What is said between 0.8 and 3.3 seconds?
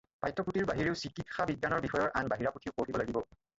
চিকিৎসা বিজ্ঞান বিষয়ৰ আন বাহিৰা পুথিও পঢ়িব লাগিব।